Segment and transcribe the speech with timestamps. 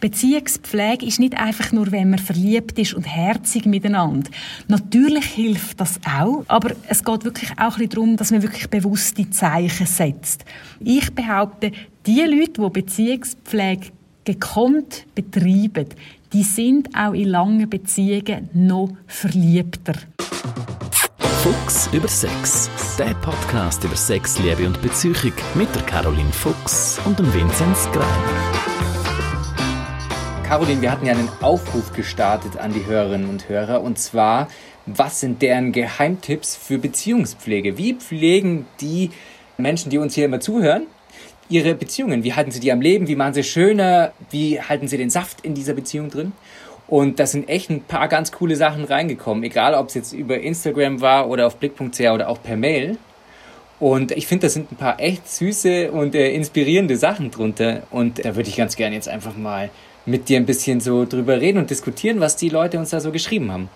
[0.00, 4.30] Beziehungspflege ist nicht einfach nur, wenn man verliebt ist und herzig miteinander.
[4.68, 9.86] Natürlich hilft das auch, aber es geht wirklich auch darum, dass man wirklich bewusste Zeichen
[9.86, 10.44] setzt.
[10.80, 11.72] Ich behaupte,
[12.06, 13.88] die Leute, die Beziehungspflege
[14.24, 15.86] gekonnt betreiben,
[16.32, 19.94] die sind auch in langen Beziehungen noch verliebter.
[21.42, 22.68] Fuchs über Sex.
[22.98, 28.87] Der Podcast über Sex, Liebe und Beziehung mit der Caroline Fuchs und dem Vinzenz Greiner.
[30.48, 34.48] Caroline, wir hatten ja einen Aufruf gestartet an die Hörerinnen und Hörer und zwar,
[34.86, 37.76] was sind deren Geheimtipps für Beziehungspflege?
[37.76, 39.10] Wie pflegen die
[39.58, 40.86] Menschen, die uns hier immer zuhören,
[41.50, 42.24] ihre Beziehungen?
[42.24, 43.08] Wie halten sie die am Leben?
[43.08, 44.12] Wie machen sie schöner?
[44.30, 46.32] Wie halten sie den Saft in dieser Beziehung drin?
[46.86, 50.40] Und da sind echt ein paar ganz coole Sachen reingekommen, egal ob es jetzt über
[50.40, 52.96] Instagram war oder auf blick.ch oder auch per Mail.
[53.80, 57.82] Und ich finde, da sind ein paar echt süße und äh, inspirierende Sachen drunter.
[57.90, 59.68] Und da würde ich ganz gerne jetzt einfach mal
[60.08, 63.12] mit dir ein bisschen so drüber reden und diskutieren, was die Leute uns da so
[63.12, 63.68] geschrieben haben.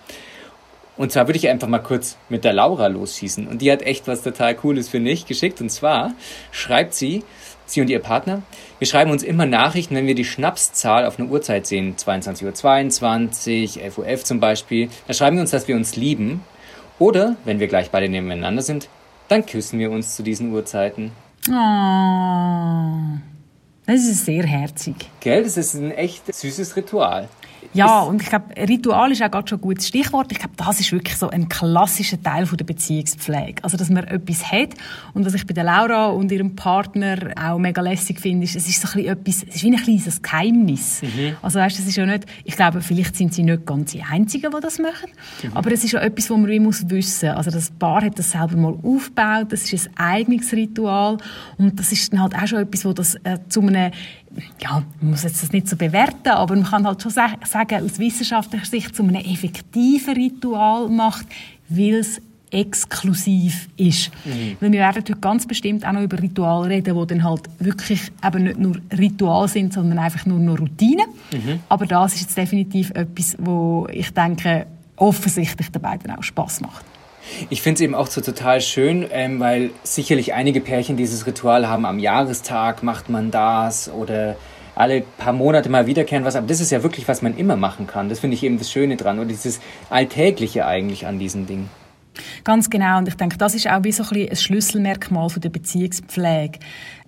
[0.95, 3.47] Und zwar würde ich einfach mal kurz mit der Laura losschießen.
[3.47, 5.59] Und die hat echt was total Cooles für mich geschickt.
[5.59, 6.13] Und zwar
[6.51, 7.23] schreibt sie,
[7.65, 8.43] sie und ihr Partner,
[8.77, 11.95] wir schreiben uns immer Nachrichten, wenn wir die Schnapszahl auf eine Uhrzeit sehen.
[11.95, 14.89] 22.22 Uhr, 22, 11.11 Uhr zum Beispiel.
[15.07, 16.41] Da schreiben wir uns, dass wir uns lieben.
[16.99, 18.87] Oder, wenn wir gleich beide nebeneinander sind,
[19.29, 21.11] dann küssen wir uns zu diesen Uhrzeiten.
[21.49, 23.32] Oh.
[23.85, 24.95] Das ist sehr herzig.
[25.19, 27.27] Gell, das ist ein echt süßes Ritual.
[27.73, 30.31] Ja, und ich glaube, Ritual ist auch gerade schon ein gutes Stichwort.
[30.31, 33.63] Ich glaube, das ist wirklich so ein klassischer Teil von der Beziehungspflege.
[33.63, 34.69] Also, dass man etwas hat.
[35.13, 38.67] Und was ich bei der Laura und ihrem Partner auch mega lässig finde, ist, es
[38.67, 41.01] ist so ein bisschen etwas, es ist wie ein kleines Geheimnis.
[41.01, 41.35] Mhm.
[41.41, 44.51] Also, weißt, es ist ja nicht, ich glaube, vielleicht sind sie nicht ganz die Einzigen,
[44.51, 45.09] die das machen.
[45.41, 45.51] Mhm.
[45.53, 47.29] Aber es ist ja etwas, was man wie muss wissen.
[47.29, 49.47] Also, das Paar hat das selber mal aufgebaut.
[49.49, 51.17] Das ist ein eigenes Ritual.
[51.57, 53.91] Und das ist dann halt auch schon etwas, wo das äh, zu einem
[54.61, 57.37] ja, man muss jetzt das nicht so bewerten, aber man kann halt schon sagen,
[57.83, 61.25] aus wissenschaftlicher Sicht zu einem effektiven Ritual macht,
[61.69, 62.21] weil es
[62.53, 64.11] exklusiv ist.
[64.25, 64.57] Mhm.
[64.59, 68.11] Weil wir werden heute ganz bestimmt auch noch über Rituale reden, die dann halt wirklich
[68.23, 71.03] eben nicht nur Ritual sind, sondern einfach nur noch Routine.
[71.31, 71.59] Mhm.
[71.67, 76.85] Aber das ist jetzt definitiv etwas, wo ich denke, offensichtlich den beiden auch Spaß macht.
[77.49, 81.67] Ich finde es eben auch so total schön, ähm, weil sicherlich einige Pärchen dieses Ritual
[81.67, 81.85] haben.
[81.85, 84.35] Am Jahrestag macht man das oder
[84.75, 86.35] alle paar Monate mal wiederkehren was.
[86.35, 88.09] Aber das ist ja wirklich, was man immer machen kann.
[88.09, 91.69] Das finde ich eben das Schöne dran und dieses Alltägliche eigentlich an diesen Dingen.
[92.43, 92.99] Ganz genau.
[92.99, 96.59] Und ich denke, das ist auch wie so ein, ein Schlüsselmerkmal von der Beziehungspflege.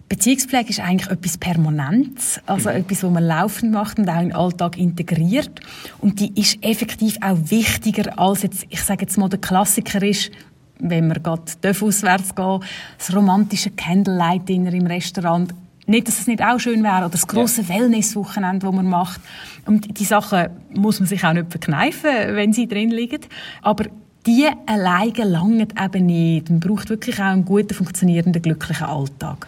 [0.07, 2.75] Beziehungspflege ist eigentlich etwas Permanentes, also mhm.
[2.77, 5.59] etwas, was man laufend macht und auch in den Alltag integriert.
[5.99, 10.31] Und die ist effektiv auch wichtiger als jetzt, ich sage jetzt mal, der Klassiker ist,
[10.77, 12.59] wenn wir gerade auswärts gehen,
[12.97, 15.53] das romantische Candlelight-Dinner im Restaurant.
[15.88, 17.69] Nicht, dass es nicht auch schön wäre, oder das große ja.
[17.69, 19.21] Wellness-Wochenende, das man macht.
[19.65, 23.21] Und die Sachen muss man sich auch nicht verkneifen, wenn sie drin liegen.
[23.61, 23.85] Aber
[24.25, 26.49] die alleine langen eben nicht.
[26.49, 29.47] Man braucht wirklich auch einen guten, funktionierenden, glücklichen Alltag.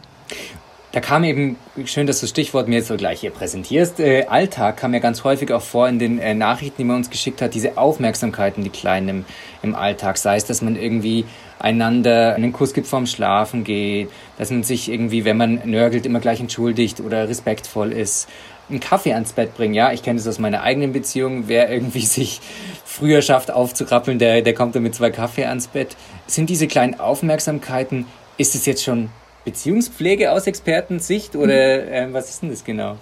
[0.94, 4.26] Da kam eben, schön, dass du das Stichwort mir jetzt so gleich hier präsentierst, äh,
[4.26, 7.42] Alltag kam ja ganz häufig auch vor in den äh, Nachrichten, die man uns geschickt
[7.42, 9.26] hat, diese Aufmerksamkeiten, die kleinen im,
[9.64, 10.18] im Alltag.
[10.18, 11.26] Sei es, dass man irgendwie
[11.60, 16.20] einander einen Kuss gibt vorm Schlafen geht, dass man sich irgendwie, wenn man nörgelt, immer
[16.20, 18.30] gleich entschuldigt oder respektvoll ist.
[18.70, 21.44] Einen Kaffee ans Bett bringen, ja, ich kenne das aus meiner eigenen Beziehung.
[21.48, 22.40] Wer irgendwie sich
[22.86, 25.98] früher schafft aufzurappeln, der, der kommt dann mit zwei Kaffee ans Bett.
[26.28, 28.06] Sind diese kleinen Aufmerksamkeiten,
[28.38, 29.09] ist es jetzt schon
[29.47, 32.97] Beziehungspflege aus Expertensicht oder äh, was ist denn das genau?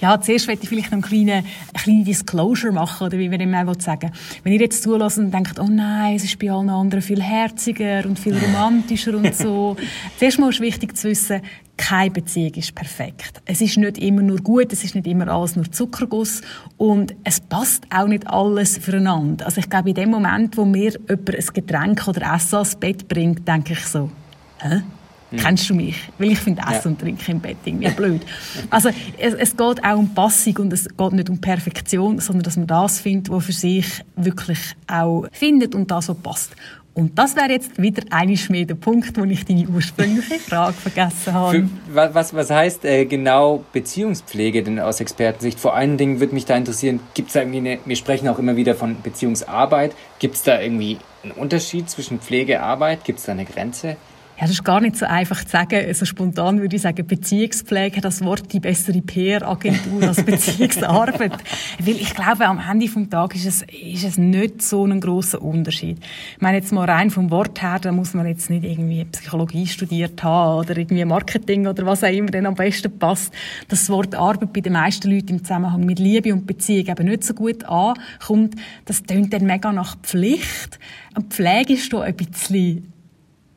[0.00, 1.44] Ja, zuerst möchte ich vielleicht noch eine kleine, eine
[1.82, 4.12] kleine Disclosure machen, oder wie wir immer sagen
[4.44, 8.04] Wenn ihr jetzt zulässt und denkt, oh nein, es ist bei allen anderen viel herziger
[8.04, 9.76] und viel romantischer und so.
[10.18, 11.40] Zuerst mal ist wichtig zu wissen,
[11.78, 13.40] keine Beziehung ist perfekt.
[13.46, 16.42] Es ist nicht immer nur gut, es ist nicht immer alles nur Zuckerguss
[16.76, 19.46] und es passt auch nicht alles füreinander.
[19.46, 23.08] Also ich glaube, in dem Moment, wo mir jemand ein Getränk oder Essen ans Bett
[23.08, 24.10] bringt, denke ich so,
[24.60, 24.82] hä?
[25.30, 25.38] Hm.
[25.38, 25.96] Kennst du mich?
[26.18, 26.90] Weil ich finde Essen ja.
[26.90, 28.22] und Trinken im Bett irgendwie blöd.
[28.70, 32.56] Also es, es, geht auch um Passung und es geht nicht um Perfektion, sondern dass
[32.56, 33.86] man das findet, was für sich
[34.16, 36.52] wirklich auch findet und das so passt.
[36.98, 41.32] Und das wäre jetzt wieder einiges mehr der Punkt, wo ich deine ursprüngliche Frage vergessen
[41.32, 41.68] habe.
[41.92, 45.60] Für, was, was heißt äh, genau Beziehungspflege denn aus Expertensicht?
[45.60, 48.40] Vor allen Dingen würde mich da interessieren, gibt es da irgendwie eine, wir sprechen auch
[48.40, 53.04] immer wieder von Beziehungsarbeit, gibt es da irgendwie einen Unterschied zwischen Pflege und Arbeit?
[53.04, 53.96] Gibt es da eine Grenze?
[54.38, 55.92] Ja, das ist gar nicht so einfach zu sagen.
[55.94, 61.32] So spontan würde ich sagen, Beziehungspflege, das Wort die bessere PR-Agentur als Beziehungsarbeit.
[61.80, 65.42] Weil ich glaube, am Ende vom Tag ist es, ist es nicht so ein grosser
[65.42, 65.98] Unterschied.
[66.36, 69.66] Ich meine, jetzt mal rein vom Wort her, da muss man jetzt nicht irgendwie Psychologie
[69.66, 73.34] studiert haben oder irgendwie Marketing oder was auch immer dann am besten passt.
[73.66, 77.24] Das Wort Arbeit bei den meisten Leuten im Zusammenhang mit Liebe und Beziehung eben nicht
[77.24, 78.54] so gut ankommt.
[78.84, 80.78] Das tönt dann mega nach Pflicht.
[81.16, 82.92] Und Pflege ist da ein bisschen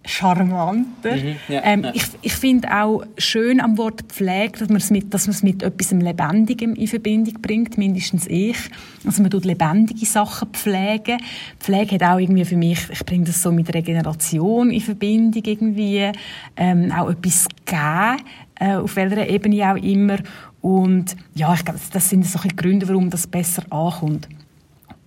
[0.04, 1.16] charmanter.
[1.16, 1.92] Mhm, ja, ähm, ja.
[1.94, 5.44] Ich, ich finde auch schön am Wort Pflege, dass man es mit, dass man es
[5.44, 8.58] mit etwas Lebendigem in Verbindung bringt, mindestens ich.
[9.06, 11.20] Also man tut lebendige Sachen pflegen.
[11.60, 16.12] Pflege hat auch irgendwie für mich, ich bringe das so mit Regeneration in Verbindung irgendwie,
[16.58, 18.22] ähm, auch etwas geben,
[18.60, 20.18] äh, auf welcher Ebene auch immer.
[20.62, 24.28] Und ja, ich glaube, das sind so die Gründe, warum das besser ankommt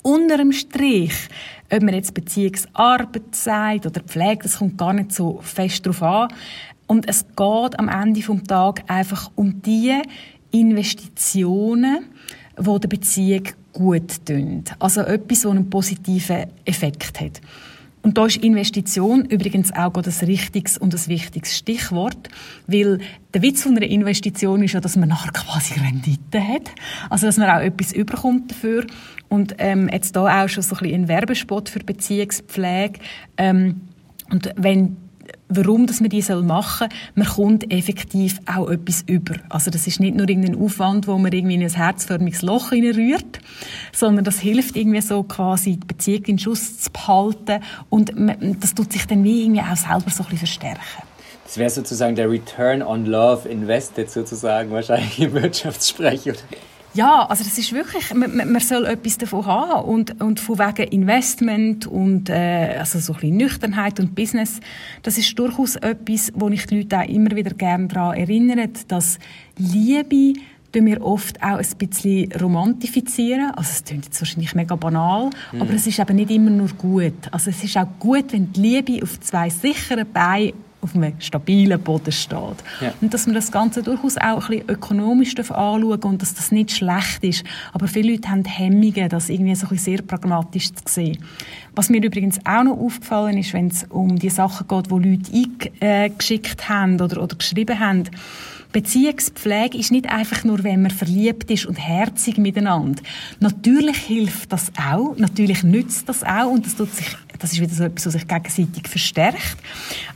[0.05, 1.15] unter dem Strich,
[1.73, 6.29] ob man jetzt Beziehungsarbeit sagt oder Pflege, das kommt gar nicht so fest drauf an.
[6.87, 10.01] Und es geht am Ende vom Tag einfach um die
[10.51, 12.07] Investitionen,
[12.59, 14.65] die der Beziehung gut tun.
[14.79, 17.41] Also etwas, das einen positiven Effekt hat.
[18.05, 22.29] Und da ist Investition übrigens auch das richtiges und das wichtiges Stichwort,
[22.67, 22.99] weil
[23.33, 26.71] der Witz von einer Investition ist ja, dass man nachher quasi Rendite hat,
[27.09, 28.87] also dass man auch etwas überkommt dafür.
[29.35, 33.01] Und ähm, jetzt da auch schon so ein, bisschen ein Werbespot für Beziehungspflege.
[33.37, 33.81] Ähm,
[34.31, 34.97] und wenn
[35.49, 36.99] warum dass man die machen soll.
[37.15, 39.35] Man kommt effektiv auch etwas über.
[39.49, 43.41] Also das ist nicht nur irgendein Aufwand, wo man irgendwie in ein herzförmiges Loch rührt,
[43.93, 48.75] sondern das hilft irgendwie so quasi die Beziehung in Schuss zu behalten und man, das
[48.75, 51.03] tut sich dann wie irgendwie auch selber so ein bisschen verstärken.
[51.45, 56.23] Das wäre sozusagen der Return on Love Invested sozusagen wahrscheinlich im Wirtschaftssprech.
[56.23, 56.39] Oder?
[56.95, 60.89] Ja, also das ist wirklich, man, man soll etwas davon haben und, und von wegen
[60.93, 64.61] Investment und äh, also so ein bisschen Nüchternheit und Business,
[65.03, 69.19] das ist durchaus etwas, wo ich die Leute auch immer wieder gerne daran erinnere, dass
[69.59, 70.35] Liebe
[70.75, 73.51] tun wir oft auch ein bisschen romantifizieren.
[73.57, 75.63] Also es klingt jetzt wahrscheinlich mega banal, mhm.
[75.63, 77.15] aber es ist eben nicht immer nur gut.
[77.31, 80.53] Also es ist auch gut, wenn die Liebe auf zwei sicheren Beinen
[80.85, 82.39] auf einem stabilen Boden steht.
[82.81, 82.93] Ja.
[83.01, 86.71] Und dass man das Ganze durchaus auch ein bisschen ökonomisch anschauen und dass das nicht
[86.71, 87.45] schlecht ist.
[87.73, 91.19] Aber viele Leute haben Hemmungen, das irgendwie so ein bisschen sehr pragmatisch zu sehen.
[91.75, 95.73] Was mir übrigens auch noch aufgefallen ist, wenn es um die Sachen geht, die Leute
[95.81, 98.05] eingeschickt haben oder, oder geschrieben haben,
[98.75, 103.01] Beziehungspflege ist nicht einfach nur, wenn man verliebt ist und herzig miteinander.
[103.39, 107.75] Natürlich hilft das auch, natürlich nützt das auch und das tut sich das ist wieder
[107.75, 109.59] so etwas, was sich gegenseitig verstärkt.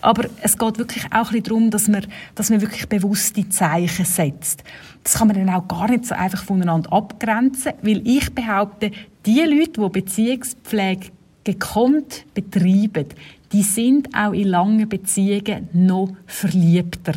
[0.01, 4.65] Aber es geht wirklich auch ein darum, dass man, dass man wirklich bewusste Zeichen setzt.
[5.05, 8.93] Das kann man dann auch gar nicht so einfach voneinander abgrenzen, weil ich behaupte,
[9.27, 11.09] die Leute, die Beziehungspflege
[11.45, 13.09] gekonnt betreiben,
[13.53, 17.13] die sind auch in langen Beziehungen noch verliebter.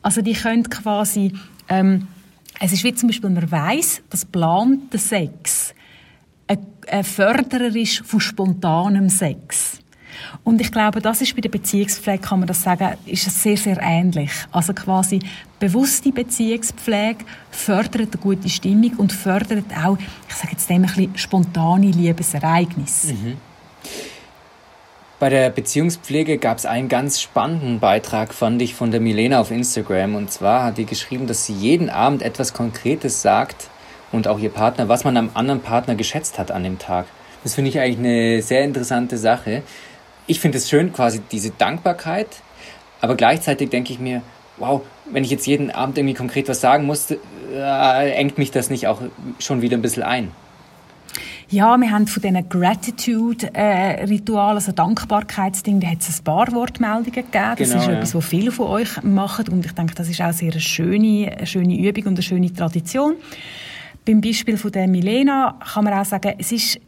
[0.00, 1.32] Also die können quasi,
[1.68, 2.06] ähm,
[2.60, 5.74] es ist wie zum Beispiel, man weiß, dass plante Sex
[6.90, 9.78] ein Förderer ist von spontanem Sex.
[10.44, 13.78] Und ich glaube, das ist bei der Beziehungspflege, kann man das sagen, ist sehr, sehr
[13.80, 14.30] ähnlich.
[14.52, 15.20] Also quasi
[15.58, 19.96] bewusste Beziehungspflege fördert eine gute Stimmung und fördert auch,
[20.28, 23.14] ich sage jetzt dem ein bisschen spontane Liebesereignisse.
[23.14, 23.36] Mhm.
[25.18, 29.50] Bei der Beziehungspflege gab es einen ganz spannenden Beitrag, fand ich, von der Milena auf
[29.50, 30.14] Instagram.
[30.14, 33.68] Und zwar hat die geschrieben, dass sie jeden Abend etwas Konkretes sagt,
[34.12, 37.06] und auch ihr Partner, was man am anderen Partner geschätzt hat an dem Tag.
[37.42, 39.62] Das finde ich eigentlich eine sehr interessante Sache.
[40.26, 42.28] Ich finde es schön, quasi diese Dankbarkeit,
[43.00, 44.22] aber gleichzeitig denke ich mir,
[44.58, 48.70] wow, wenn ich jetzt jeden Abend irgendwie konkret was sagen muss, äh, engt mich das
[48.70, 49.00] nicht auch
[49.38, 50.30] schon wieder ein bisschen ein.
[51.48, 57.28] Ja, wir haben von diesen Gratitude-Ritualen, also Dankbarkeitsding, da hat es ein paar Wortmeldungen gegeben.
[57.32, 57.94] Das genau, ist ja.
[57.94, 61.32] etwas, was viele von euch machen und ich denke, das ist auch sehr eine schöne,
[61.36, 63.16] eine schöne Übung und eine schöne Tradition.
[64.04, 66.80] Beim Beispiel von der Milena kann man auch sagen, es ist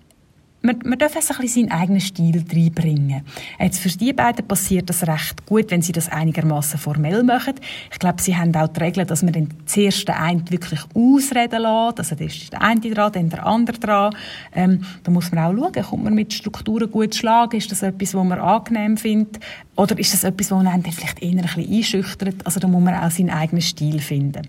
[0.63, 3.23] man, man darf ein bisschen seinen eigenen Stil reinbringen.
[3.59, 7.55] Jetzt für die beiden passiert das recht gut, wenn sie das einigermaßen formell machen.
[7.91, 11.63] Ich glaube, sie haben auch die Regel, dass man den zuerst den einen wirklich ausreden
[11.63, 11.99] lässt.
[11.99, 14.15] Also da ist der eine dran, dann der andere dran.
[14.55, 17.57] Ähm, da muss man auch schauen, kommt man mit Strukturen gut schlagen?
[17.57, 19.41] Ist das etwas, was man angenehm findet?
[19.77, 22.47] Oder ist das etwas, was einen vielleicht eher ein bisschen einschüchtert?
[22.47, 24.43] Also da muss man auch seinen eigenen Stil finden.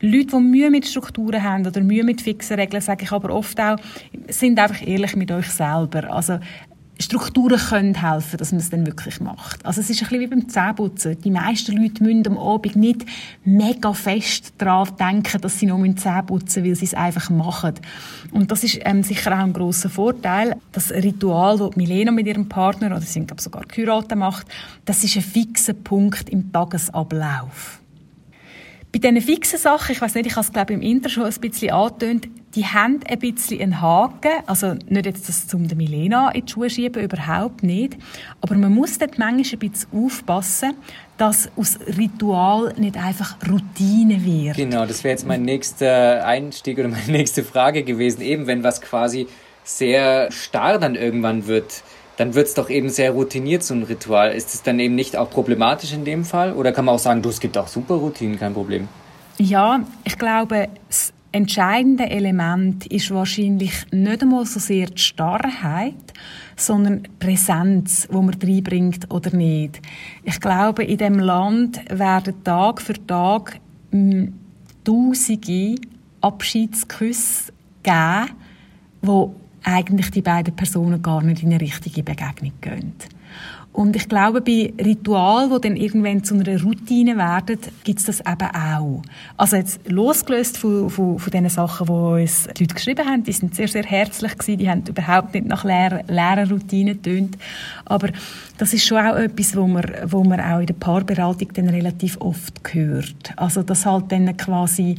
[0.00, 3.58] Leute, die Mühe mit Strukturen haben oder Mühe mit fixen Regeln, sage ich aber oft
[3.60, 3.76] auch,
[4.28, 6.12] sind einfach ehrlich mit euch selber.
[6.12, 6.38] Also
[6.98, 9.64] Strukturen können helfen, dass man es dann wirklich macht.
[9.66, 11.20] Also es ist ein bisschen wie beim Zähneputzen.
[11.20, 13.04] Die meisten Leute müssen am Abend nicht
[13.44, 17.74] mega fest daran denken, dass sie noch Zähne putzen weil sie es einfach machen.
[18.32, 20.56] Und das ist ähm, sicher auch ein grosser Vorteil.
[20.72, 24.46] Das Ritual, das Milena mit ihrem Partner, oder sie sind glaube sogar geheiratet macht,
[24.86, 27.80] das ist ein fixer Punkt im Tagesablauf.
[28.96, 31.34] Bei diesen fixen Sachen, ich weiß nicht, ich habe es glaube im Inter schon ein
[31.34, 34.30] bisschen angetönt, die haben ein bisschen einen Haken.
[34.46, 37.98] Also nicht jetzt das zum der Milena in die Schuhe schieben, überhaupt nicht.
[38.40, 40.76] Aber man muss dort manchmal ein bisschen aufpassen,
[41.18, 44.56] dass aus Ritual nicht einfach Routine wird.
[44.56, 48.22] Genau, das wäre jetzt mein nächster Einstieg oder meine nächste Frage gewesen.
[48.22, 49.26] Eben, wenn was quasi
[49.62, 51.82] sehr starr dann irgendwann wird,
[52.16, 54.32] dann wird es doch eben sehr routiniert, so ein Ritual.
[54.32, 56.52] Ist es dann eben nicht auch problematisch in dem Fall?
[56.52, 58.88] Oder kann man auch sagen, du, es gibt auch super Routinen, kein Problem?
[59.38, 65.94] Ja, ich glaube, das entscheidende Element ist wahrscheinlich nicht einmal so sehr die Starrheit,
[66.56, 69.82] sondern die Präsenz, wo man reinbringt oder nicht.
[70.24, 74.32] Ich glaube, in dem Land werden Tag für Tag hm,
[74.84, 75.74] tausende
[76.22, 78.30] Abschiedsküsse geben,
[79.02, 79.34] wo
[79.66, 82.94] eigentlich die beiden Personen gar nicht in eine richtige Begegnung gehen.
[83.76, 88.20] Und ich glaube, bei Ritualen, die dann irgendwann zu einer Routine werden, gibt es das
[88.20, 89.02] eben auch.
[89.36, 91.92] Also jetzt losgelöst von, von, von den Sachen, die
[92.22, 95.46] uns die Leute geschrieben haben, die sind sehr, sehr herzlich gewesen, die haben überhaupt nicht
[95.46, 97.36] nach leeren, Routinen getönt.
[97.84, 98.08] Aber
[98.56, 102.18] das ist schon auch etwas, wo man, wo man auch in der Paarberatung dann relativ
[102.22, 103.34] oft hört.
[103.36, 104.96] Also das halt dann quasi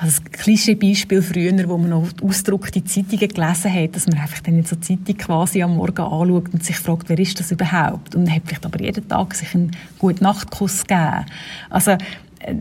[0.00, 4.64] also das Klischee-Beispiel früher, wo man noch ausgedruckte Zeitungen gelesen hat, dass man einfach dann
[4.64, 8.14] so Zeitung quasi am Morgen anschaut und sich fragt, wer ist das überhaupt?
[8.14, 11.26] Und hat vielleicht aber jeden Tag sich einen guten Nachtkuss gegeben.
[11.68, 12.54] Also, äh,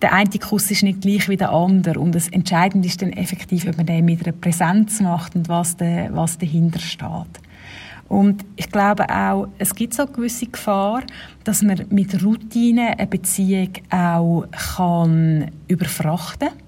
[0.00, 3.66] der eine Kuss ist nicht gleich wie der andere und das Entscheidende ist dann effektiv,
[3.66, 7.40] ob man den mit einer Präsenz macht und was, de, was dahinter steht.
[8.08, 11.02] Und ich glaube auch, es gibt so eine gewisse Gefahr,
[11.42, 14.44] dass man mit Routinen eine Beziehung auch
[14.76, 16.65] kann überfrachten kann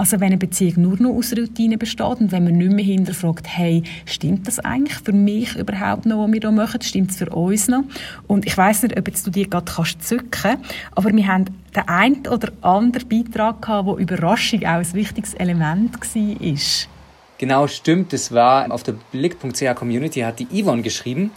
[0.00, 3.46] also wenn eine Beziehung nur noch aus Routine besteht und wenn man nicht mehr hinterfragt,
[3.46, 6.80] hey, stimmt das eigentlich für mich überhaupt noch, was wir hier machen?
[6.80, 7.82] Stimmt es für uns noch?
[8.26, 10.56] Und ich weiß nicht, ob jetzt du die gerade kannst zücken,
[10.92, 11.44] aber wir haben
[11.76, 16.88] den einen oder anderen Beitrag gehabt, wo Überraschung auch ein wichtiges Element war.
[17.36, 18.14] Genau, stimmt.
[18.14, 21.30] Das war auf der Blick.ch Community hat die Yvonne geschrieben.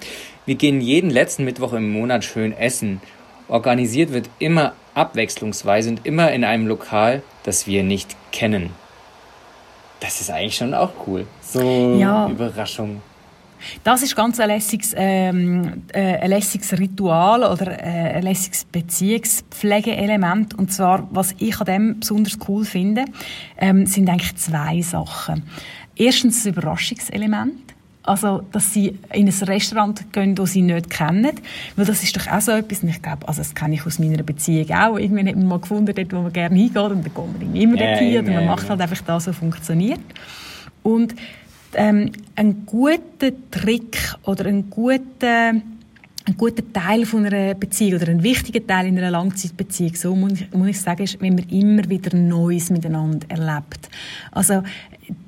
[0.46, 3.02] Wir gehen jeden letzten Mittwoch im Monat schön essen.
[3.50, 8.72] Organisiert wird immer abwechslungsweise und immer in einem Lokal, das wir nicht kennen.
[10.00, 11.26] Das ist eigentlich schon auch cool.
[11.42, 12.28] So ja.
[12.28, 13.02] Überraschung.
[13.84, 20.54] Das ist ganz ein lässiges, ähm, äh, ein lässiges Ritual oder äh, ein lässiges Beziehungspflegeelement.
[20.56, 23.06] Und zwar, was ich an dem besonders cool finde,
[23.58, 25.44] ähm, sind eigentlich zwei Sachen.
[25.96, 27.74] Erstens das Überraschungselement.
[28.06, 31.32] Also, dass sie in ein Restaurant gehen, das sie nicht kennen.
[31.78, 33.98] Weil das ist doch auch so etwas, und ich glaube, also das kenne ich aus
[33.98, 34.98] meiner Beziehung auch.
[34.98, 37.78] Irgendwann hat man mal gefunden, dort, wo man gerne hingeht, und dann kommt man immer
[37.78, 40.02] yeah, dorthin, oder man macht halt einfach das, was funktioniert.
[40.84, 41.16] Und
[41.76, 45.54] ähm, ein guter Trick oder ein guter
[46.26, 50.34] ein guter Teil von einer Beziehung oder ein wichtiger Teil in einer Langzeitbeziehung, so muss
[50.34, 53.90] ich, muss ich sagen, ist, wenn man immer wieder Neues miteinander erlebt.
[54.32, 54.64] Also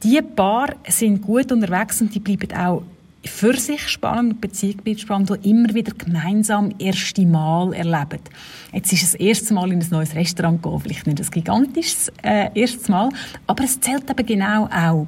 [0.03, 2.83] die Paar sind gut unterwegs und die bleiben auch
[3.25, 8.21] für sich spannend und Beziehung bleibt spannend, die immer wieder gemeinsam erste Mal erleben.
[8.71, 12.11] Jetzt ist es das erste Mal in ein neues Restaurant gehen, vielleicht nicht ein gigantisches
[12.23, 13.09] äh, erstes Mal,
[13.47, 15.05] aber es zählt eben genau auch.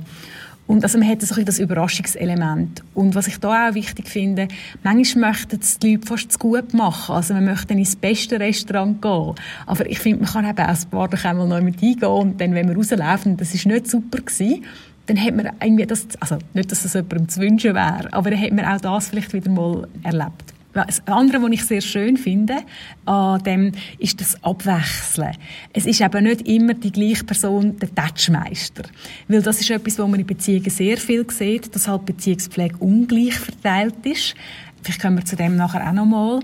[0.67, 2.83] Und also man hat so ein das Überraschungselement.
[2.93, 4.49] Und was ich da auch wichtig finde,
[4.83, 7.15] manchmal möchten es die Leute fast zu gut machen.
[7.15, 9.35] Also man möchte ins beste Restaurant gehen.
[9.65, 12.53] Aber ich finde, man kann eben ein paar Tage einmal noch mit hingehen und dann,
[12.53, 14.65] wenn wir rauslaufen, das ist nicht super gewesen,
[15.05, 18.41] dann hat man irgendwie das, also nicht, dass das jemandem zu wünschen wäre, aber dann
[18.41, 20.56] hat man auch das vielleicht wieder mal erlebt.
[20.73, 22.57] Das andere, was ich sehr schön finde,
[23.05, 25.31] an dem, ist das Abwechseln.
[25.73, 28.83] Es ist eben nicht immer die gleiche Person der Touchmeister.
[29.27, 33.35] Weil das ist etwas, was man in Beziehungen sehr viel sieht, dass halt Beziehungspflege ungleich
[33.35, 34.35] verteilt ist.
[34.83, 36.39] Vielleicht kommen wir zu dem nachher auch noch mal.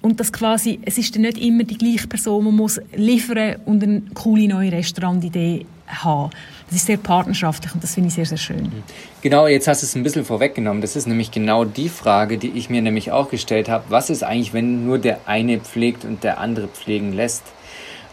[0.00, 3.82] Und das quasi, es ist dann nicht immer die gleiche Person, die muss liefern und
[3.82, 6.30] eine coole neue Restaurantidee haben.
[6.66, 8.72] Das ist sehr partnerschaftlich und das finde ich sehr, sehr schön.
[9.20, 10.80] Genau, jetzt hast du es ein bisschen vorweggenommen.
[10.80, 13.84] Das ist nämlich genau die Frage, die ich mir nämlich auch gestellt habe.
[13.88, 17.44] Was ist eigentlich, wenn nur der eine pflegt und der andere pflegen lässt?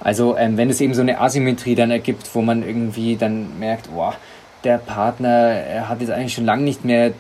[0.02, 3.92] Also ähm, wenn es eben so eine Asymmetrie dann ergibt, wo man irgendwie dann merkt,
[3.92, 4.16] boah,
[4.64, 7.14] der Partner hat jetzt eigentlich schon lange nicht mehr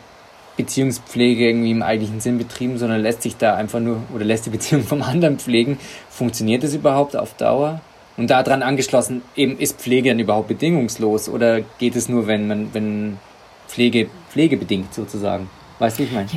[0.58, 4.50] Beziehungspflege irgendwie im eigentlichen Sinn betrieben, sondern lässt sich da einfach nur oder lässt die
[4.50, 5.80] Beziehung vom anderen pflegen.
[6.10, 7.80] Funktioniert das überhaupt auf Dauer?
[8.20, 12.74] Und daran angeschlossen, eben ist Pflege dann überhaupt bedingungslos oder geht es nur, wenn man,
[12.74, 13.18] wenn
[13.70, 15.50] Pflege pflegebedingt sozusagen?
[15.80, 16.28] Weißt du, wie ich meine?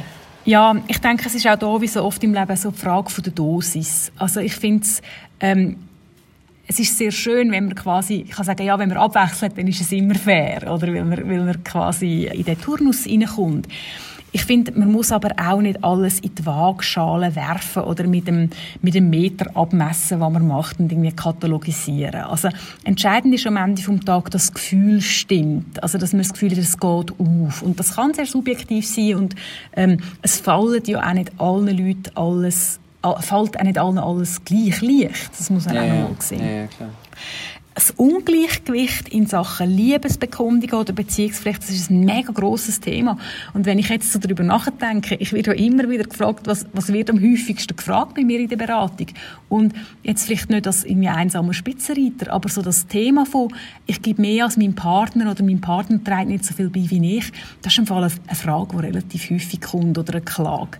[0.44, 0.76] Ja.
[0.86, 3.24] Ich denke, es ist auch da, wie so oft im Leben, so die Frage von
[3.24, 4.12] der Dosis.
[4.16, 5.02] Also ich finde es,
[5.40, 5.76] ähm,
[6.68, 9.66] es ist sehr schön, wenn man quasi, ich kann sagen, ja, wenn man abwechselt, dann
[9.66, 10.86] ist es immer fair, oder?
[10.86, 13.66] Weil man, weil man quasi in den Turnus reinkommt.
[14.34, 18.48] Ich finde, man muss aber auch nicht alles in die Waagschale werfen oder mit dem,
[18.80, 22.22] mit dem Meter abmessen, was man macht und irgendwie katalogisieren.
[22.22, 22.48] Also,
[22.84, 25.82] entscheidend ist am Ende vom Tag, dass das Gefühl stimmt.
[25.82, 27.62] Also, dass man das Gefühl hat, es geht auf.
[27.62, 29.34] Und das kann sehr subjektiv sein und,
[29.76, 32.80] ähm, es fallen ja auch nicht allen Leuten alles
[33.20, 35.30] fällt auch nicht allen alles gleich leicht.
[35.36, 36.40] Das muss man ja, auch noch sehen.
[36.40, 36.90] Ja, ja, klar.
[37.74, 43.16] Das Ungleichgewicht in Sachen Liebesbekundung oder Beziehungspflicht, das ist ein mega grosses Thema.
[43.54, 46.92] Und wenn ich jetzt so darüber nachdenke, ich werde ja immer wieder gefragt, was, was
[46.92, 49.06] wird am häufigsten gefragt bei mir in der Beratung?
[49.48, 53.48] Und jetzt vielleicht nicht als irgendwie einsamer Spitzenreiter, aber so das Thema von,
[53.86, 57.16] ich gebe mehr als mein Partner oder mein Partner trägt nicht so viel bei wie
[57.16, 60.78] ich, das ist im Fall eine Frage, die relativ häufig kommt oder eine Klage.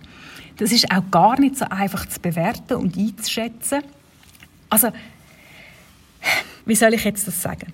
[0.57, 3.81] Das ist auch gar nicht so einfach zu bewerten und einzuschätzen.
[4.69, 4.89] Also,
[6.65, 7.73] wie soll ich jetzt das sagen?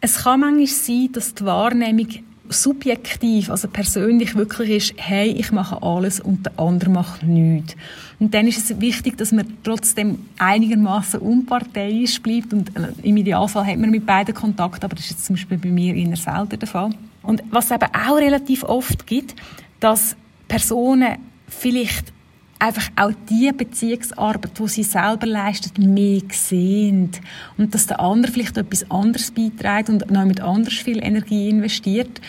[0.00, 2.08] Es kann manchmal sein, dass die Wahrnehmung
[2.48, 7.76] subjektiv, also persönlich wirklich ist, hey, ich mache alles und der andere macht nichts.
[8.18, 13.66] Und dann ist es wichtig, dass man trotzdem einigermaßen unparteiisch bleibt und äh, im Idealfall
[13.66, 16.58] hat man mit beiden Kontakt, aber das ist jetzt zum Beispiel bei mir eher selten
[16.58, 16.90] der Fall.
[17.22, 19.34] Und was es eben auch relativ oft gibt,
[19.78, 20.16] dass
[20.48, 21.16] Personen
[21.48, 22.12] vielleicht
[22.60, 27.10] einfach auch die Beziehungsarbeit, die sie selber leistet, mehr sehen.
[27.56, 32.20] Und dass der andere vielleicht etwas anderes beiträgt und noch mit anders viel Energie investiert,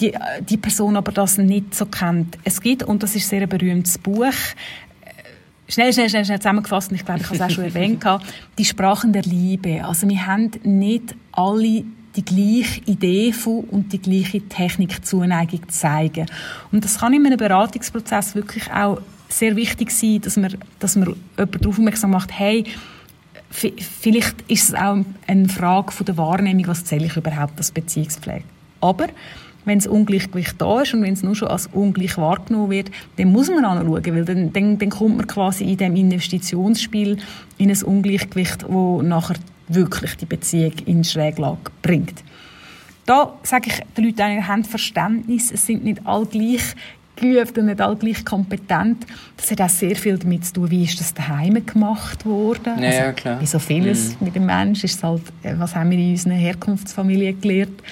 [0.00, 2.38] die, die Person aber das nicht so kennt.
[2.44, 4.32] Es gibt, und das ist sehr ein berühmtes Buch, äh,
[5.68, 8.04] schnell, schnell, schnell, schnell zusammengefasst, und ich glaube, ich habe es auch schon erwähnt,
[8.58, 9.84] die Sprachen der Liebe.
[9.84, 11.84] Also wir haben nicht alle
[12.16, 16.26] die gleiche Idee von und die gleiche Technik Zuneigung zeigen.
[16.72, 19.00] Und das kann in einem Beratungsprozess wirklich auch
[19.38, 22.64] sehr wichtig sein, dass man, dass man jemanden darauf aufmerksam macht, hey,
[23.50, 28.44] vielleicht ist es auch eine Frage von der Wahrnehmung, was zähle ich überhaupt als Beziehungspflege.
[28.80, 29.06] Aber
[29.64, 33.32] wenn das Ungleichgewicht da ist und wenn es nur schon als ungleich wahrgenommen wird, dann
[33.32, 37.18] muss man anschauen, weil dann, dann, dann kommt man quasi in dem Investitionsspiel
[37.58, 39.36] in ein Ungleichgewicht, wo nachher
[39.68, 42.22] wirklich die Beziehung in Schräglage bringt.
[43.06, 46.74] Da sage ich den Leuten haben Verständnis, es sind nicht alle gleich
[47.16, 49.06] geübt und nicht alle gleich kompetent.
[49.36, 52.82] Das hat auch sehr viel damit zu tun, wie ist das daheim gemacht worden.
[52.82, 53.40] Ja, also, klar.
[53.40, 54.26] Wie so vieles mhm.
[54.26, 57.82] mit dem Menschen ist halt, äh, was haben wir in unseren Herkunftsfamilien gelernt.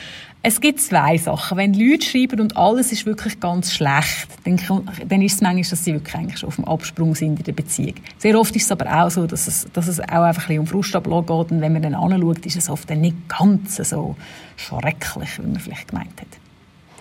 [0.45, 1.57] Es gibt zwei Sachen.
[1.57, 4.59] Wenn Leute schreiben und alles ist wirklich ganz schlecht, dann,
[5.07, 7.53] dann ist es manchmal, dass sie wirklich eigentlich schon auf dem Absprung sind in der
[7.53, 7.95] Beziehung.
[8.19, 10.59] Sehr oft ist es aber auch so, dass es, dass es auch einfach ein bisschen
[10.59, 14.17] um Frustablag geht und wenn man dann anschaut, ist es oft dann nicht ganz so
[14.57, 16.42] schrecklich, wie man vielleicht gemeint hat.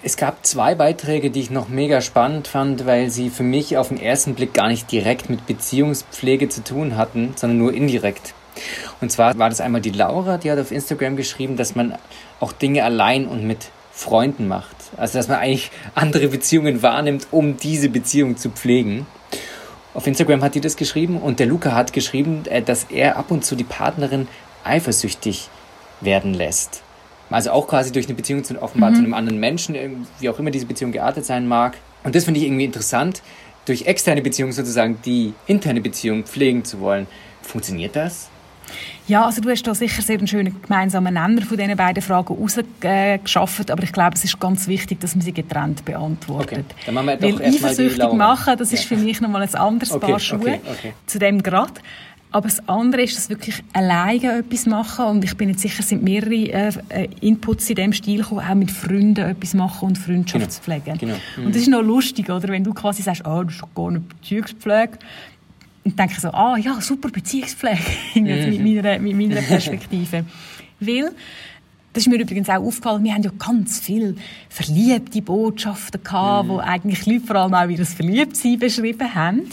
[0.03, 3.89] Es gab zwei Beiträge, die ich noch mega spannend fand, weil sie für mich auf
[3.89, 8.33] den ersten Blick gar nicht direkt mit Beziehungspflege zu tun hatten, sondern nur indirekt.
[8.99, 11.95] Und zwar war das einmal die Laura, die hat auf Instagram geschrieben, dass man
[12.39, 14.75] auch Dinge allein und mit Freunden macht.
[14.97, 19.05] Also dass man eigentlich andere Beziehungen wahrnimmt, um diese Beziehung zu pflegen.
[19.93, 23.29] Auf Instagram hat die das geschrieben und der Luca hat geschrieben, äh, dass er ab
[23.29, 24.27] und zu die Partnerin
[24.63, 25.49] eifersüchtig
[25.99, 26.81] werden lässt.
[27.32, 28.96] Also auch quasi durch eine Beziehung zu, offenbar mhm.
[28.96, 29.76] zu einem anderen Menschen,
[30.20, 31.78] wie auch immer diese Beziehung geartet sein mag.
[32.04, 33.22] Und das finde ich irgendwie interessant,
[33.65, 37.08] durch externe Beziehungen sozusagen die interne Beziehung pflegen zu wollen.
[37.41, 38.30] Funktioniert das?
[39.08, 42.34] Ja, also du hast da sicher sehr einen schönen gemeinsamen Nenner von diesen beiden Fragen
[42.34, 46.65] rausgeschafft, aber ich glaube, es ist ganz wichtig, dass man sie getrennt beantwortet.
[46.70, 46.84] Okay.
[46.86, 48.78] Dann machen wir doch Weil eifersüchtig machen, das ja.
[48.78, 50.94] ist für mich nochmal ein anderes okay, Paar Schuhe okay, okay.
[51.06, 51.82] zu dem Grad.
[52.32, 55.06] Aber das andere ist, dass wirklich alleine etwas machen.
[55.06, 58.56] Und ich bin jetzt sicher, es sind mehrere äh, Inputs in diesem Stil gekommen, auch
[58.56, 60.80] mit Freunden etwas machen und Freundschaft genau.
[60.82, 60.98] pflegen.
[60.98, 61.15] Genau.
[61.36, 61.46] Mhm.
[61.46, 62.48] Und das ist noch lustig, oder?
[62.48, 64.98] Wenn du quasi sagst, oh, das ist gar nicht Beziehungspflege.
[65.84, 67.82] Und denke so, ah, ja, super Beziehungspflege.
[68.15, 68.24] Mhm.
[68.24, 70.26] mit, meiner, mit meiner Perspektive.
[70.80, 71.12] Weil,
[71.93, 74.15] das ist mir übrigens auch aufgefallen, wir haben ja ganz viele
[74.49, 76.49] verliebte Botschaften gehabt, mhm.
[76.49, 79.43] wo eigentlich Leute vor allem auch das Verliebtsein beschrieben haben.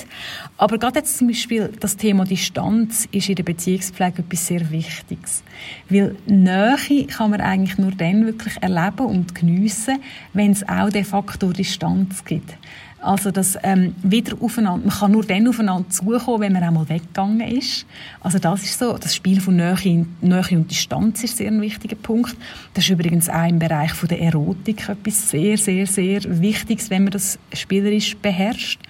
[0.57, 5.43] Aber gerade jetzt zum Beispiel das Thema Distanz ist in der Beziehungspflege etwas sehr Wichtiges.
[5.89, 9.99] Weil Nähe kann man eigentlich nur dann wirklich erleben und geniessen,
[10.33, 12.55] wenn es auch den Faktor Distanz gibt.
[13.01, 17.41] Also das ähm, wieder aufeinander, man kann nur dann aufeinander zukommen, wenn man einmal weggegangen
[17.41, 17.87] ist.
[18.21, 21.95] Also das ist so, das Spiel von Nähe, Nähe und Distanz ist sehr ein wichtiger
[21.95, 22.37] Punkt.
[22.75, 27.05] Das ist übrigens auch im Bereich von der Erotik etwas sehr, sehr, sehr Wichtiges, wenn
[27.05, 28.81] man das spielerisch beherrscht.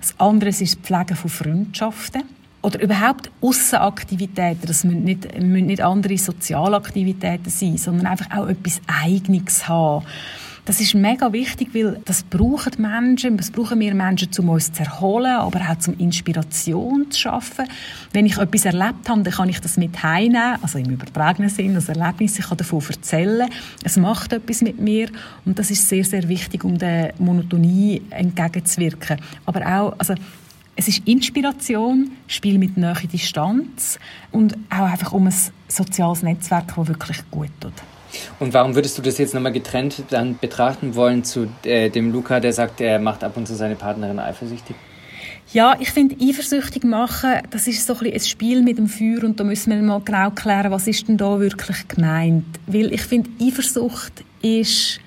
[0.00, 2.22] Das andere ist das Pflegen von Freundschaften
[2.62, 8.80] oder überhaupt Aussenaktivitäten, das müssen nicht, müssen nicht andere Sozialaktivitäten sein, sondern einfach auch etwas
[8.86, 10.06] Eigenes haben
[10.70, 14.84] das ist mega wichtig, weil das brauchen Menschen, das brauchen wir Menschen, um uns zu
[14.84, 17.66] erholen, aber auch zum Inspiration zu schaffen.
[18.12, 21.74] Wenn ich etwas erlebt habe, dann kann ich das mit heimnehmen, also im übertragenen Sinn,
[21.74, 23.50] das Erlebnis, ich kann davon erzählen.
[23.82, 25.08] Es macht etwas mit mir
[25.44, 29.20] und das ist sehr, sehr wichtig, um der Monotonie entgegenzuwirken.
[29.46, 30.14] Aber auch, also
[30.76, 33.98] es ist Inspiration, Spiel mit naher Distanz
[34.30, 35.34] und auch einfach um ein
[35.66, 37.72] soziales Netzwerk, das wirklich gut tut.
[38.38, 42.40] Und warum würdest du das jetzt nochmal getrennt dann betrachten wollen zu äh, dem Luca,
[42.40, 44.76] der sagt, er macht ab und zu seine Partnerin eifersüchtig?
[45.52, 49.40] Ja, ich finde, eifersüchtig machen, das ist so ein, ein Spiel mit dem Feuer und
[49.40, 52.44] da müssen wir mal genau klären, was ist denn da wirklich gemeint.
[52.66, 55.00] Weil ich finde, Eifersucht ist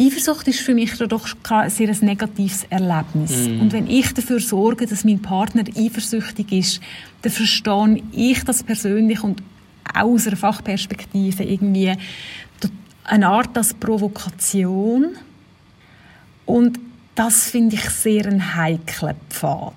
[0.00, 3.48] Eifersucht ist für mich doch ein sehr negatives Erlebnis.
[3.48, 3.60] Mm.
[3.60, 6.80] Und wenn ich dafür sorge, dass mein Partner eifersüchtig ist,
[7.20, 9.42] dann verstehe ich das persönlich und
[9.94, 11.94] aus einer Fachperspektive irgendwie
[13.04, 15.16] eine Art als Provokation.
[16.46, 16.78] Und
[17.14, 19.74] das finde ich sehr einen heiklen Pfad.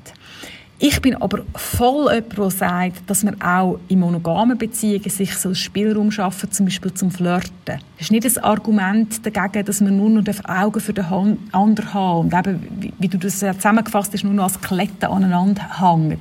[0.86, 5.54] Ich bin aber voll jemand, der sagt, dass man auch in monogamen Beziehungen sich so
[5.54, 7.52] Spielraum schaffen, zum Beispiel zum Flirten.
[7.66, 11.06] Das ist nicht ein Argument dagegen, dass man nur noch Augen für den
[11.54, 16.20] anderen haben und eben, wie, du das zusammengefasst hast, nur noch als Kletten aneinander hängt.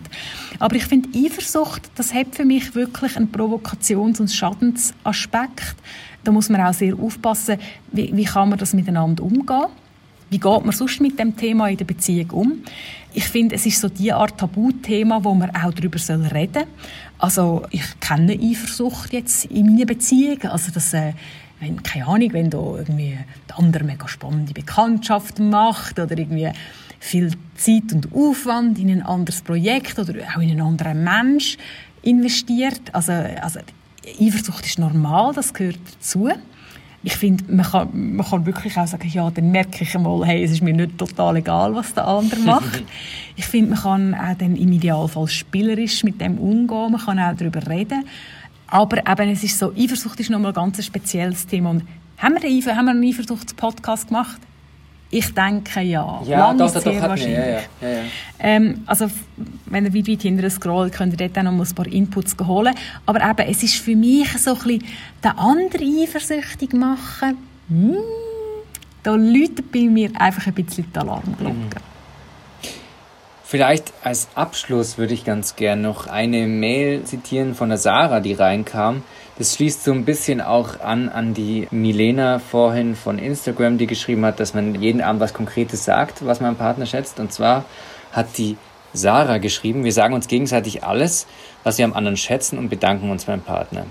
[0.61, 5.75] Aber ich finde, Eifersucht, das hat für mich wirklich einen Provokations- und Schadensaspekt.
[6.23, 7.59] Da muss man auch sehr aufpassen,
[7.91, 9.67] wie, wie kann man das miteinander umgehen.
[10.33, 12.53] Wie geht man sonst mit dem Thema in der Beziehung um?
[13.13, 15.99] Ich finde, es ist so die Art Tabuthema, wo man auch darüber
[16.33, 16.67] reden soll.
[17.19, 20.47] Also ich kenne Eifersucht jetzt in meinen Beziehungen.
[20.47, 21.13] Also das, äh,
[21.61, 26.49] wenn, keine Ahnung, wenn da irgendwie der andere mega spannende Bekanntschaften macht oder irgendwie
[26.99, 31.59] viel Zeit und Aufwand in ein anderes Projekt oder auch in einen anderen Mensch
[32.01, 32.81] investiert.
[32.93, 33.61] Also, also
[34.19, 36.31] Eifersucht ist normal, das gehört dazu
[37.05, 40.45] ich finde, man kann, man kann wirklich auch sagen, ja, dann merke ich einmal, hey,
[40.45, 42.85] es ist mir nicht total egal, was der andere macht.
[43.35, 47.35] ich finde, man kann auch dann im Idealfall spielerisch mit dem umgehen, man kann auch
[47.37, 48.05] darüber reden.
[48.69, 51.71] Aber eben, es ist so, Eifersucht ist nochmal ein ganz spezielles Thema.
[51.71, 51.83] Und
[52.19, 54.41] haben wir einen, Eifersuchtspodcast gemacht?
[55.15, 56.23] Ich denke ja.
[56.25, 57.37] Ja, Lang doch, doch, doch, wahrscheinlich.
[57.37, 57.99] Ja, ja, ja,
[58.39, 59.09] ähm, also,
[59.67, 62.75] wenn ihr weit, weit hinterher scrollt, könnt ihr dort auch noch ein paar Inputs holen.
[63.05, 64.85] Aber eben, es ist für mich so ein bisschen,
[65.23, 67.37] den anderen eifersüchtig machen,
[67.69, 67.97] hm,
[69.03, 71.57] da läutet bei mir einfach ein bisschen die Alarmglocke.
[71.57, 71.69] Mhm.
[73.45, 78.33] Vielleicht als Abschluss würde ich ganz gern noch eine Mail zitieren von der Sarah, die
[78.33, 79.03] reinkam.
[79.43, 84.25] Das schließt so ein bisschen auch an an die Milena vorhin von Instagram, die geschrieben
[84.25, 87.19] hat, dass man jeden Abend was Konkretes sagt, was man Partner schätzt.
[87.19, 87.65] Und zwar
[88.13, 88.57] hat die
[88.93, 91.27] Sarah geschrieben, wir sagen uns gegenseitig alles,
[91.65, 93.87] was wir am anderen schätzen und bedanken uns beim Partner.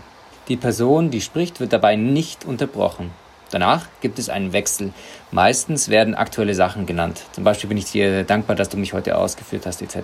[0.48, 3.12] Die Person, die spricht, wird dabei nicht unterbrochen.
[3.50, 4.94] Danach gibt es einen Wechsel.
[5.32, 7.24] Meistens werden aktuelle Sachen genannt.
[7.34, 9.98] Zum Beispiel bin ich dir dankbar, dass du mich heute ausgeführt hast, etc.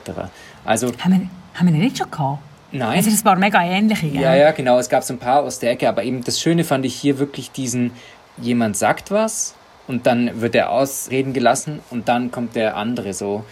[0.65, 2.39] Also, haben, wir, haben wir nicht schon gehabt?
[2.77, 2.97] Nein.
[2.97, 4.01] Also das war mega ähnlich.
[4.13, 4.77] Ja, ja, genau.
[4.77, 7.19] Es gab so ein paar aus der Ecke, aber eben das Schöne fand ich hier
[7.19, 7.91] wirklich diesen,
[8.41, 9.55] jemand sagt was
[9.87, 13.43] und dann wird er ausreden gelassen und dann kommt der andere so.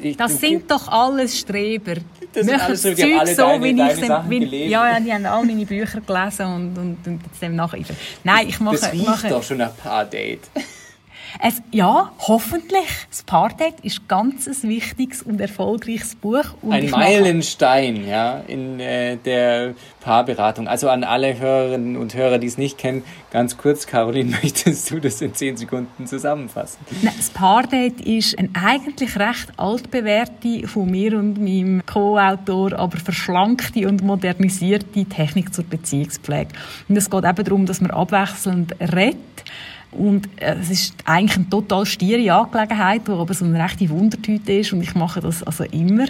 [0.00, 1.96] Ich, das sind doch alles Streber.
[2.32, 4.70] Das sind alles Streber, die haben alle so, deine, wie deine ich Sachen wie, gelesen.
[4.70, 7.96] Ja, ja, die haben alle meine Bücher gelesen und, und, und dem nacheifern.
[8.24, 8.76] Nein, ich mache...
[8.76, 10.40] Das riecht mache, doch schon nach Paar-Date.
[11.40, 12.86] Es, ja, hoffentlich.
[13.08, 16.44] Das Paardate ist ganz ein wichtiges und erfolgreiches Buch.
[16.60, 20.68] Und ein Meilenstein ja, in äh, der Paarberatung.
[20.68, 25.00] Also an alle Hörerinnen und Hörer, die es nicht kennen, ganz kurz, Caroline, möchtest du
[25.00, 26.78] das in zehn Sekunden zusammenfassen?
[27.02, 33.88] Nein, das Paardate ist eine eigentlich recht altbewährte, von mir und meinem Co-Autor, aber verschlankte
[33.88, 36.50] und modernisierte Technik zur Beziehungspflege.
[36.88, 39.16] Und es geht eben darum, dass man abwechselnd redet,
[39.92, 44.52] und äh, es ist eigentlich eine total stiere Angelegenheit, die aber so eine rechte Wundertüte
[44.52, 44.72] ist.
[44.72, 46.06] Und ich mache das also immer.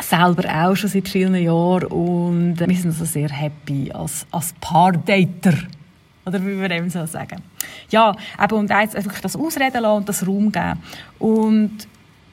[0.00, 1.86] Selber auch schon seit vielen Jahren.
[1.86, 5.54] Und wir sind also sehr happy als, als Paardater.
[6.26, 7.42] Oder wie wir eben so sagen.
[7.90, 10.82] Ja, eben, und jetzt wirklich das Ausreden lassen und das Raum geben.
[11.18, 11.88] Und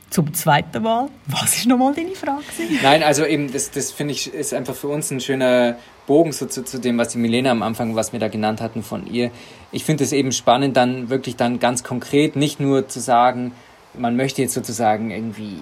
[0.09, 2.43] zum zweiten Mal, was ist nochmal deine Frage?
[2.81, 6.45] Nein, also eben, das, das finde ich, ist einfach für uns ein schöner Bogen so
[6.45, 9.31] zu, zu dem, was die Milena am Anfang, was wir da genannt hatten von ihr.
[9.71, 13.53] Ich finde es eben spannend, dann wirklich dann ganz konkret, nicht nur zu sagen,
[13.97, 15.57] man möchte jetzt sozusagen irgendwie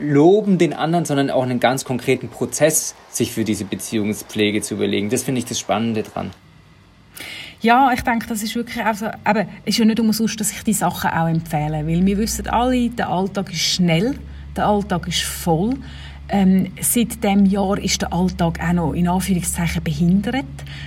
[0.00, 5.10] loben den anderen, sondern auch einen ganz konkreten Prozess sich für diese Beziehungspflege zu überlegen.
[5.10, 6.30] Das finde ich das Spannende dran.
[7.60, 10.62] Ja, ich denke, das ist wirklich auch so, eben, ist ja nicht umsonst, dass ich
[10.62, 14.16] die Sachen auch empfehle, weil wir wissen alle, der Alltag ist schnell,
[14.56, 15.74] der Alltag ist voll
[16.30, 20.44] Ähm, seit dem Jahr ist der Alltag auch noch in Anführungszeichen behindert.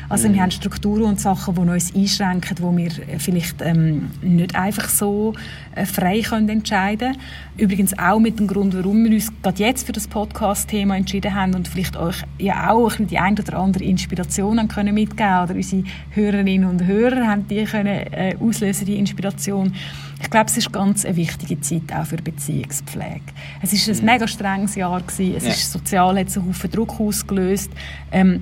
[0.07, 0.33] Also mhm.
[0.35, 5.33] wir haben Strukturen und Sachen, die uns einschränken, wo wir vielleicht ähm, nicht einfach so
[5.73, 7.17] äh, frei können entscheiden.
[7.57, 11.55] Übrigens auch mit dem Grund, warum wir uns gerade jetzt für das Podcast-Thema entschieden haben
[11.55, 15.83] und vielleicht euch ja auch die ein oder andere Inspiration haben können mitgeben oder unsere
[16.11, 19.73] Hörerinnen und Hörer haben die können äh, auslösen die Inspiration.
[20.21, 23.21] Ich glaube, es ist ganz eine wichtige Zeit auch für Beziehungspflege.
[23.61, 24.05] Es ist ein mhm.
[24.05, 25.35] mega strenges Jahr gewesen.
[25.35, 25.49] Es ja.
[25.49, 27.71] ist sozial hat einen Haufen Druck ausgelöst.
[28.11, 28.41] Ähm,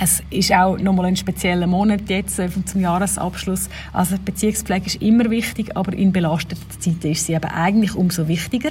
[0.00, 3.68] es ist auch nochmal ein spezieller Monat jetzt äh, zum Jahresabschluss.
[3.92, 8.70] Also Beziehungspflege ist immer wichtig, aber in belasteten Zeiten ist sie eben eigentlich umso wichtiger.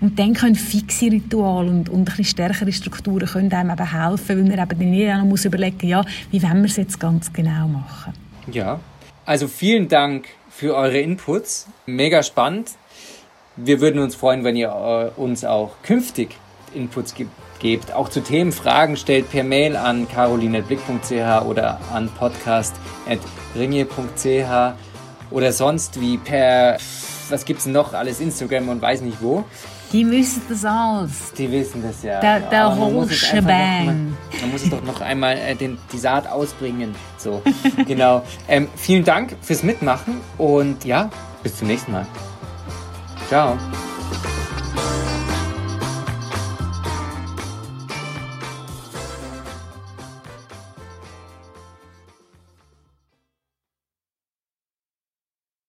[0.00, 4.38] Und dann können fixe Rituale und, und ein bisschen stärkere Strukturen können einem eben helfen,
[4.38, 7.68] weil man eben nicht auch muss überlegen ja, wie wollen wir es jetzt ganz genau
[7.68, 8.14] machen.
[8.50, 8.80] Ja,
[9.26, 11.66] also vielen Dank für eure Inputs.
[11.86, 12.72] Mega spannend.
[13.56, 16.36] Wir würden uns freuen, wenn ihr äh, uns auch künftig
[16.74, 17.92] Inputs gibt gebt.
[17.92, 24.74] Auch zu Themen Fragen stellt per Mail an carolinetblick.ch oder an podcast.ringier.ch
[25.30, 26.78] oder sonst wie per,
[27.28, 29.44] was gibt es noch alles, Instagram und weiß nicht wo.
[29.92, 31.32] Die wissen das alles.
[31.36, 32.20] Die wissen das ja.
[32.20, 34.16] Der, der ja, whole shebang.
[34.40, 36.94] Man muss es doch noch einmal äh, den, die Saat ausbringen.
[37.18, 37.42] So,
[37.86, 38.22] genau.
[38.46, 41.10] Ähm, vielen Dank fürs Mitmachen und ja,
[41.42, 42.06] bis zum nächsten Mal.
[43.28, 43.56] Ciao.